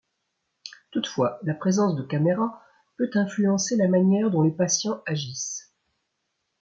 Toutefois, 0.89 1.37
la 1.43 1.53
présence 1.53 1.95
de 1.95 2.01
caméras 2.01 2.63
peut 2.97 3.11
influencer 3.13 3.77
la 3.77 3.87
manière 3.87 4.31
dont 4.31 4.41
les 4.41 4.49
patients 4.49 5.03
agissent. 5.05 5.75